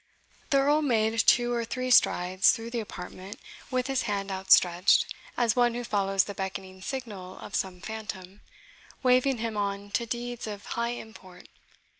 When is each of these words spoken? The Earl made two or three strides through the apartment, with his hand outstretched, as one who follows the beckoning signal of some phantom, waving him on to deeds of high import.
The 0.49 0.57
Earl 0.57 0.81
made 0.81 1.19
two 1.19 1.53
or 1.53 1.63
three 1.63 1.91
strides 1.91 2.49
through 2.49 2.71
the 2.71 2.79
apartment, 2.79 3.37
with 3.69 3.85
his 3.85 4.01
hand 4.09 4.31
outstretched, 4.31 5.05
as 5.37 5.55
one 5.55 5.75
who 5.75 5.83
follows 5.83 6.23
the 6.23 6.33
beckoning 6.33 6.81
signal 6.81 7.37
of 7.37 7.53
some 7.53 7.81
phantom, 7.81 8.41
waving 9.03 9.37
him 9.37 9.55
on 9.55 9.91
to 9.91 10.07
deeds 10.07 10.47
of 10.47 10.65
high 10.65 10.93
import. 10.97 11.49